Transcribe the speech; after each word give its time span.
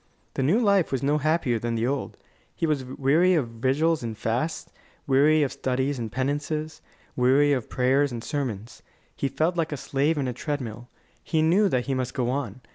The 0.33 0.41
new 0.41 0.59
life 0.59 0.91
was 0.91 1.03
no 1.03 1.19
happier 1.19 1.59
than 1.59 1.75
the 1.75 1.85
old. 1.85 2.17
He 2.55 2.65
was 2.65 2.83
weary 2.83 3.35
of 3.35 3.47
vigils 3.49 4.01
and 4.01 4.17
fasts, 4.17 4.71
weary 5.05 5.43
of 5.43 5.51
studies 5.51 5.99
and 5.99 6.11
penances, 6.11 6.81
weary 7.15 7.53
of 7.53 7.69
prayers 7.69 8.11
and 8.11 8.23
sermons. 8.23 8.81
He 9.15 9.27
felt 9.27 9.57
like 9.57 9.71
a 9.71 9.77
slave 9.77 10.17
in 10.17 10.27
a 10.27 10.33
treadmill. 10.33 10.89
He 11.23 11.43
knew 11.43 11.69
that 11.69 11.85
he 11.85 11.93
must 11.93 12.15
go 12.15 12.31
on. 12.31 12.61